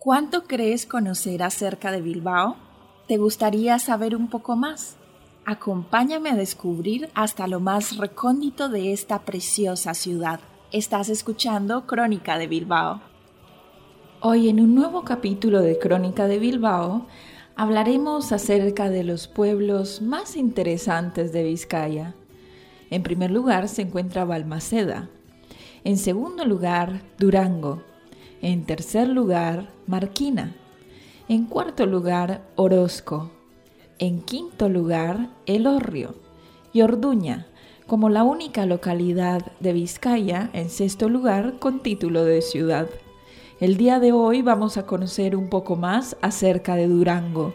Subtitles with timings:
[0.00, 2.56] ¿Cuánto crees conocer acerca de Bilbao?
[3.06, 4.96] ¿Te gustaría saber un poco más?
[5.44, 10.40] Acompáñame a descubrir hasta lo más recóndito de esta preciosa ciudad.
[10.72, 13.00] Estás escuchando Crónica de Bilbao.
[14.20, 17.06] Hoy en un nuevo capítulo de Crónica de Bilbao
[17.56, 22.14] hablaremos acerca de los pueblos más interesantes de Vizcaya.
[22.90, 25.08] En primer lugar se encuentra Balmaceda.
[25.84, 27.82] En segundo lugar, Durango.
[28.42, 30.54] En tercer lugar, Marquina.
[31.28, 33.30] En cuarto lugar, Orozco.
[33.98, 36.16] En quinto lugar, El Orrio.
[36.72, 37.46] Y Orduña,
[37.86, 42.88] como la única localidad de Vizcaya en sexto lugar con título de ciudad.
[43.60, 47.54] El día de hoy vamos a conocer un poco más acerca de Durango.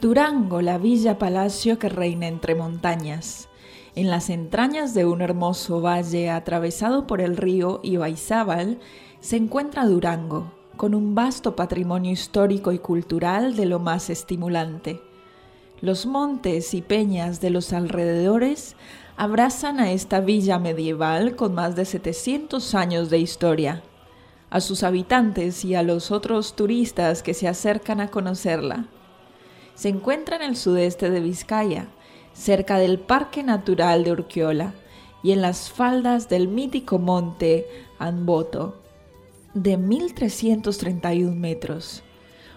[0.00, 3.48] Durango, la villa palacio que reina entre montañas.
[3.94, 8.78] En las entrañas de un hermoso valle atravesado por el río Ibaizábal,
[9.20, 15.02] se encuentra Durango, con un vasto patrimonio histórico y cultural de lo más estimulante.
[15.82, 18.76] Los montes y peñas de los alrededores
[19.18, 23.82] abrazan a esta villa medieval con más de 700 años de historia,
[24.48, 28.86] a sus habitantes y a los otros turistas que se acercan a conocerla.
[29.74, 31.88] Se encuentra en el sudeste de Vizcaya,
[32.32, 34.74] cerca del Parque Natural de Urquiola
[35.22, 37.66] y en las faldas del mítico monte
[37.98, 38.82] Anboto
[39.54, 42.02] de 1331 metros,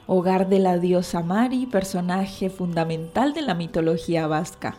[0.08, 4.78] hogar de la diosa Mari, personaje fundamental de la mitología vasca.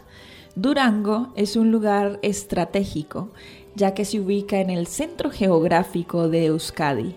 [0.55, 3.29] Durango es un lugar estratégico,
[3.75, 7.17] ya que se ubica en el centro geográfico de Euskadi,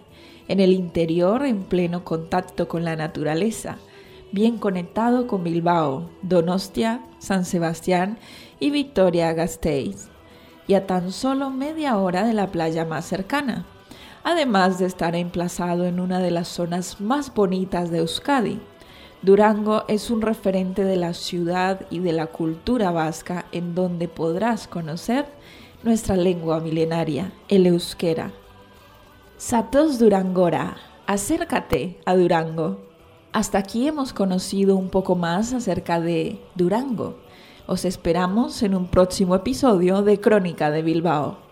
[0.49, 3.77] en el interior en pleno contacto con la naturaleza,
[4.31, 8.17] bien conectado con Bilbao, Donostia, San Sebastián
[8.59, 10.09] y Vitoria-Gasteiz,
[10.67, 13.65] y a tan solo media hora de la playa más cercana
[14.23, 18.59] además de estar emplazado en una de las zonas más bonitas de Euskadi.
[19.21, 24.67] Durango es un referente de la ciudad y de la cultura vasca en donde podrás
[24.67, 25.25] conocer
[25.83, 28.31] nuestra lengua milenaria, el euskera.
[29.37, 32.88] Satos Durangora, acércate a Durango.
[33.31, 37.17] Hasta aquí hemos conocido un poco más acerca de Durango.
[37.67, 41.48] Os esperamos en un próximo episodio de Crónica de Bilbao.